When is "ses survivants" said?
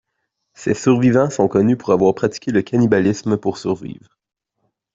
0.55-1.29